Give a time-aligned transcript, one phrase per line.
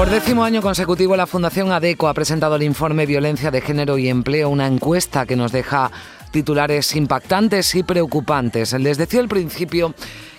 [0.00, 4.08] Por décimo año consecutivo, la Fundación ADECO ha presentado el informe Violencia de Género y
[4.08, 5.90] Empleo, una encuesta que nos deja
[6.30, 8.72] titulares impactantes y preocupantes.
[8.72, 9.94] Les decía al principio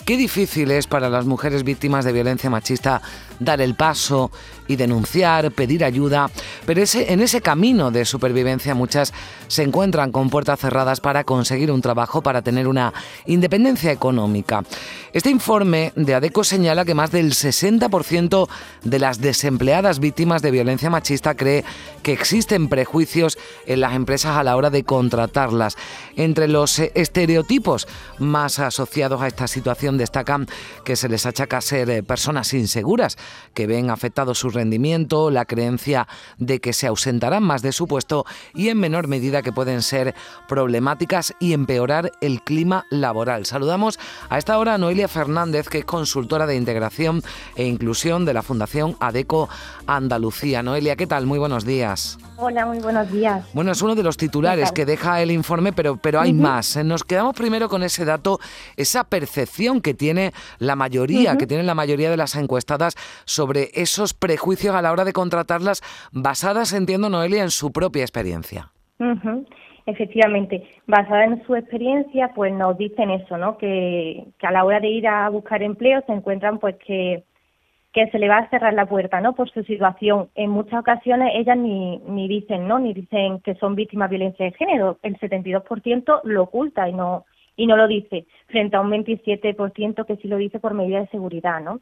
[0.05, 3.01] qué difícil es para las mujeres víctimas de violencia machista
[3.39, 4.31] dar el paso
[4.67, 6.29] y denunciar, pedir ayuda,
[6.65, 9.13] pero ese, en ese camino de supervivencia muchas
[9.47, 12.93] se encuentran con puertas cerradas para conseguir un trabajo, para tener una
[13.25, 14.63] independencia económica.
[15.11, 18.47] Este informe de ADECO señala que más del 60%
[18.83, 21.65] de las desempleadas víctimas de violencia machista cree
[22.01, 25.75] que existen prejuicios en las empresas a la hora de contratarlas.
[26.15, 27.87] Entre los eh, estereotipos
[28.19, 30.47] más asociados a esta situación destacan
[30.83, 33.17] que se les achaca ser eh, personas inseguras,
[33.53, 38.25] que ven afectado su rendimiento, la creencia de que se ausentarán más de su puesto
[38.53, 40.15] y en menor medida que pueden ser
[40.47, 43.45] problemáticas y empeorar el clima laboral.
[43.45, 47.23] Saludamos a esta hora a Noelia Fernández, que es consultora de integración
[47.55, 49.49] e inclusión de la Fundación ADECO
[49.87, 50.63] Andalucía.
[50.63, 51.25] Noelia, ¿qué tal?
[51.25, 52.17] Muy buenos días.
[52.37, 53.45] Hola, muy buenos días.
[53.53, 56.75] Bueno, es uno de los titulares que deja el informe, pero, pero hay más.
[56.77, 58.39] Nos quedamos primero con ese dato,
[58.77, 64.13] esa percepción que tiene la mayoría, que tienen la mayoría de las encuestadas sobre esos
[64.13, 68.71] prejuicios a la hora de contratarlas, basadas, entiendo, Noelia, en su propia experiencia.
[69.85, 73.57] Efectivamente, basada en su experiencia, pues nos dicen eso, ¿no?
[73.57, 77.23] Que, que a la hora de ir a buscar empleo se encuentran, pues que
[77.93, 79.33] que se le va a cerrar la puerta, ¿no?
[79.35, 80.29] Por su situación.
[80.35, 82.79] En muchas ocasiones ellas ni, ni dicen, ¿no?
[82.79, 84.97] Ni dicen que son víctimas de violencia de género.
[85.03, 87.25] El 72% lo oculta y no
[87.55, 91.07] y no lo dice, frente a un 27% que sí lo dice por medida de
[91.07, 91.79] seguridad, ¿no?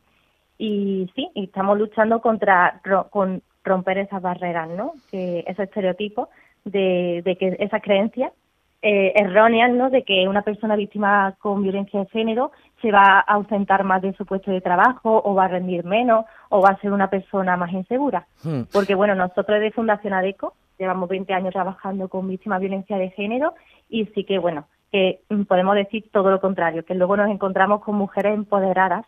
[0.58, 2.82] Y sí, estamos luchando contra
[3.12, 4.94] con romper esas barreras, ¿no?
[5.10, 6.28] Que esos estereotipos
[6.66, 8.34] de, de que esas creencias
[8.82, 9.90] eh, erróneas, ¿no?
[9.90, 12.52] De que una persona víctima con violencia de género
[12.82, 16.26] se va a ausentar más de su puesto de trabajo o va a rendir menos
[16.48, 18.26] o va a ser una persona más insegura.
[18.44, 18.62] Hmm.
[18.72, 23.10] Porque, bueno, nosotros de Fundación ADECO llevamos 20 años trabajando con víctimas de violencia de
[23.10, 23.54] género
[23.90, 27.96] y sí que, bueno, que podemos decir todo lo contrario, que luego nos encontramos con
[27.96, 29.06] mujeres empoderadas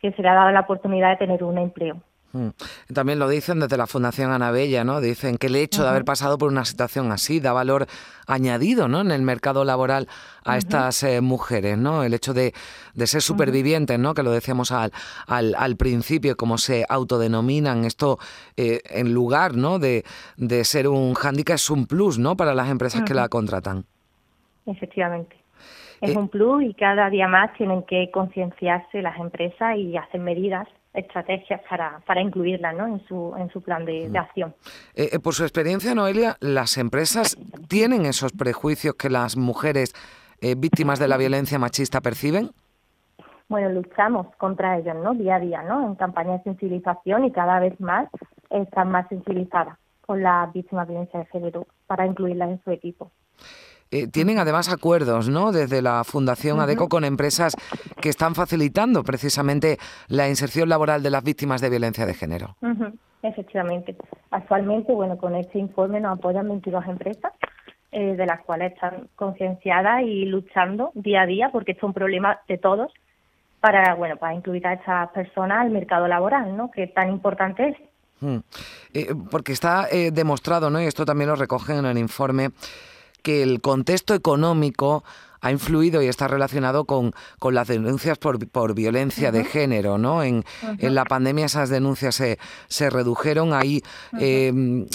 [0.00, 2.00] que se le ha dado la oportunidad de tener un empleo.
[2.32, 2.48] Mm.
[2.92, 5.00] También lo dicen desde la Fundación Anabella, ¿no?
[5.00, 7.86] Dicen que el hecho de haber pasado por una situación así da valor
[8.26, 9.00] añadido, ¿no?
[9.00, 10.08] En el mercado laboral
[10.44, 12.04] a estas eh, mujeres, ¿no?
[12.04, 12.52] El hecho de,
[12.92, 14.12] de ser supervivientes, ¿no?
[14.12, 14.92] Que lo decíamos al,
[15.26, 18.18] al, al principio, como se autodenominan, esto
[18.58, 19.78] eh, en lugar, ¿no?
[19.78, 20.04] De,
[20.36, 22.36] de ser un hándicap es un plus, ¿no?
[22.36, 23.86] Para las empresas que la contratan.
[24.68, 25.36] Efectivamente.
[26.00, 30.20] Es Eh, un plus y cada día más tienen que concienciarse las empresas y hacer
[30.20, 32.86] medidas, estrategias para, para incluirlas ¿no?
[32.86, 34.54] en, su, en su plan de, de acción.
[34.94, 37.36] Eh, eh, por su experiencia, Noelia, ¿las empresas
[37.68, 39.92] tienen esos prejuicios que las mujeres
[40.40, 42.50] eh, víctimas de la violencia machista perciben?
[43.48, 45.14] Bueno, luchamos contra ellos ¿no?
[45.14, 45.84] día a día ¿no?
[45.84, 48.08] en campañas de sensibilización y cada vez más
[48.50, 53.10] están más sensibilizadas con las víctimas de violencia de género para incluirlas en su equipo.
[53.90, 55.52] Eh, tienen además acuerdos, ¿no?
[55.52, 57.54] Desde la Fundación ADECO con empresas
[58.00, 59.78] que están facilitando precisamente
[60.08, 62.56] la inserción laboral de las víctimas de violencia de género.
[63.22, 63.96] Efectivamente.
[64.30, 67.32] Actualmente, bueno, con este informe nos apoyan 22 empresas,
[67.90, 71.94] eh, de las cuales están concienciadas y luchando día a día, porque esto es un
[71.94, 72.92] problema de todos,
[73.60, 76.70] para, bueno, para incluir a estas personas al mercado laboral, ¿no?
[76.70, 77.76] Que tan importante es.
[78.20, 78.38] Mm.
[78.94, 80.80] Eh, porque está eh, demostrado, ¿no?
[80.80, 82.50] y esto también lo recogen en el informe,
[83.28, 85.04] que el contexto económico
[85.42, 90.22] ha influido y está relacionado con, con las denuncias por, por violencia de género, ¿no?
[90.22, 90.44] En,
[90.78, 92.38] en la pandemia esas denuncias se,
[92.68, 93.82] se redujeron, hay
[94.18, 94.50] eh,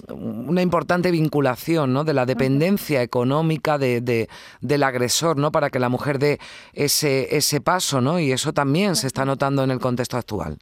[0.10, 2.04] una importante vinculación, ¿no?
[2.04, 4.28] De la dependencia económica de, de-
[4.62, 5.52] del agresor, ¿no?
[5.52, 6.40] Para que la mujer dé
[6.74, 8.20] ese, ese paso, ¿no?
[8.20, 10.58] Y eso también se está notando en el contexto actual.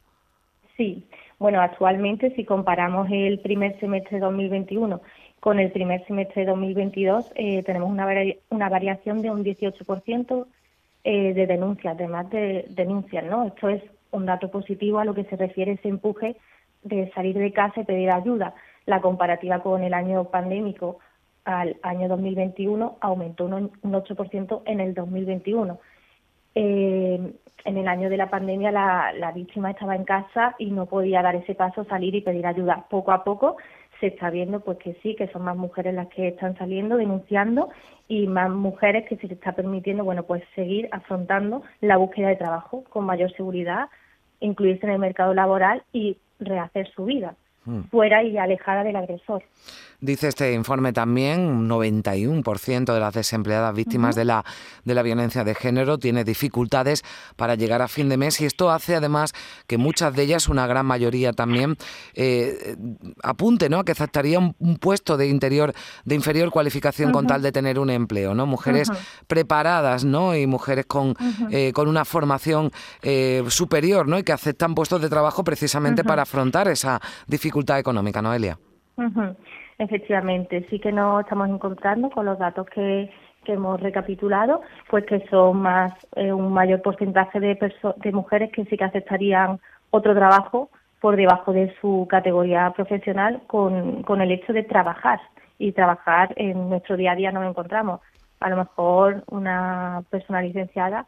[0.76, 1.06] Sí.
[1.38, 5.00] Bueno, actualmente, si comparamos el primer semestre de 2021
[5.44, 10.46] con el primer semestre de 2022, eh, tenemos una, vari- una variación de un 18%
[11.04, 13.44] eh, de denuncias, de más de denuncias, ¿no?
[13.46, 16.36] Esto es un dato positivo a lo que se refiere ese empuje
[16.84, 18.54] de salir de casa y pedir ayuda.
[18.86, 20.98] La comparativa con el año pandémico
[21.44, 25.78] al año 2021 aumentó un, un 8% en el 2021.
[26.54, 27.32] eh,
[27.64, 31.36] en el año de la pandemia la víctima estaba en casa y no podía dar
[31.36, 32.86] ese paso, salir y pedir ayuda.
[32.90, 33.56] Poco a poco
[34.02, 37.70] se está viendo pues que sí, que son más mujeres las que están saliendo, denunciando
[38.08, 42.36] y más mujeres que se les está permitiendo, bueno, pues seguir afrontando la búsqueda de
[42.36, 43.88] trabajo con mayor seguridad,
[44.40, 47.36] incluirse en el mercado laboral y rehacer su vida
[47.90, 49.42] fuera y alejada del agresor.
[50.00, 54.44] Dice este informe también, un 91% de las desempleadas víctimas de, la,
[54.84, 57.04] de la violencia de género tiene dificultades
[57.36, 59.32] para llegar a fin de mes y esto hace además
[59.68, 61.76] que muchas de ellas, una gran mayoría también,
[62.14, 62.74] eh,
[63.22, 63.78] apunte ¿no?
[63.78, 65.72] a que aceptaría un, puesto de interior
[66.04, 68.46] de inferior cualificación con tal de tener un empleo, ¿no?
[68.46, 68.88] Mujeres
[69.28, 70.34] preparadas, ¿no?
[70.34, 71.14] Y mujeres con,
[71.50, 72.72] eh, con una formación
[73.02, 74.18] eh, superior, ¿no?
[74.18, 78.58] Y que aceptan puestos de trabajo precisamente para afrontar esa dificultad económica, Noelia.
[79.78, 83.10] Efectivamente, sí que nos estamos encontrando con los datos que,
[83.44, 87.58] que hemos recapitulado, pues que son más eh, un mayor porcentaje de,
[87.96, 89.60] de mujeres que sí que aceptarían
[89.90, 90.70] otro trabajo
[91.00, 95.20] por debajo de su categoría profesional con, con el hecho de trabajar
[95.58, 98.00] y trabajar en nuestro día a día nos encontramos.
[98.40, 101.06] A lo mejor una persona licenciada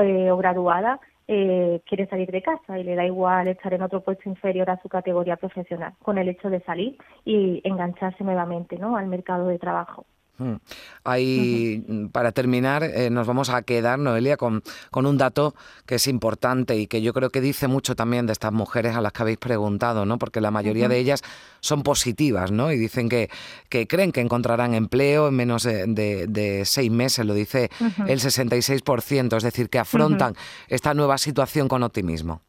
[0.00, 4.02] eh, o graduada eh, quiere salir de casa y le da igual estar en otro
[4.02, 8.96] puesto inferior a su categoría profesional, con el hecho de salir y engancharse nuevamente ¿no?
[8.96, 10.06] al mercado de trabajo.
[10.42, 10.56] Mm.
[11.04, 15.54] Ahí, para terminar, eh, nos vamos a quedar, Noelia, con, con, un dato
[15.86, 19.00] que es importante y que yo creo que dice mucho también de estas mujeres a
[19.00, 20.18] las que habéis preguntado, ¿no?
[20.18, 21.22] Porque la mayoría de ellas
[21.60, 22.72] son positivas, ¿no?
[22.72, 23.28] Y dicen que,
[23.68, 27.70] que creen que encontrarán empleo en menos de, seis meses, lo dice
[28.06, 30.34] el 66%, es decir, que afrontan
[30.68, 32.40] esta nueva situación con optimismo.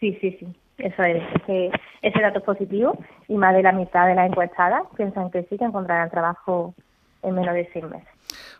[0.00, 0.46] Sí, sí, sí.
[0.78, 1.70] Eso es, ese,
[2.02, 2.98] ese dato es positivo
[3.28, 6.74] y más de la mitad de las encuestadas piensan que sí, que encontrarán trabajo
[7.24, 8.08] en menos de seis meses.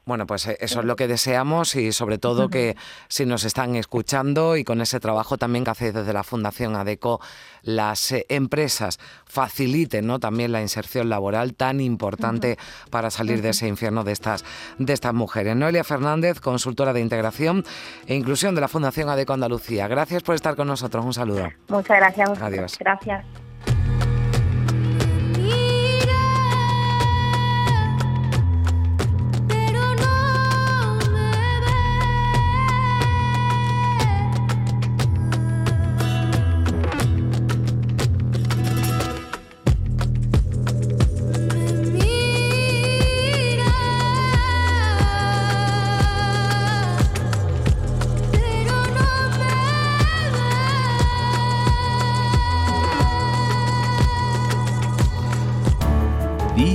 [0.04, 2.76] Bueno, pues eh, eso es lo que deseamos y sobre todo que
[3.08, 7.20] si nos están escuchando y con ese trabajo también que hace desde la Fundación ADECO,
[7.62, 10.20] las eh, empresas faciliten ¿no?
[10.20, 12.58] también la inserción laboral tan importante
[12.90, 14.44] para salir de ese infierno de estas,
[14.78, 15.56] de estas mujeres.
[15.56, 17.64] Noelia Fernández, consultora de integración
[18.06, 19.88] e inclusión de la Fundación ADECO Andalucía.
[19.88, 21.04] Gracias por estar con nosotros.
[21.04, 21.48] Un saludo.
[21.68, 22.42] Muchas gracias.
[22.42, 22.78] Adiós.
[22.78, 23.43] Gracias.